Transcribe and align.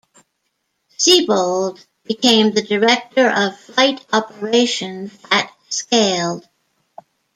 Siebold 0.97 1.85
became 2.05 2.49
the 2.55 2.63
Director 2.63 3.29
of 3.29 3.55
Flight 3.59 4.03
Operations 4.11 5.15
at 5.29 5.53
Scaled. 5.69 6.49